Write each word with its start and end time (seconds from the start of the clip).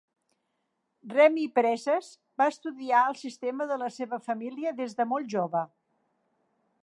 Remy 1.11 1.43
Presas 1.57 2.07
va 2.43 2.47
estudiar 2.55 3.03
el 3.11 3.19
sistema 3.21 3.69
de 3.73 3.79
la 3.83 3.91
seva 3.99 4.21
família 4.31 4.75
des 4.83 4.99
de 5.01 5.09
molt 5.13 5.33
jove. 5.35 5.65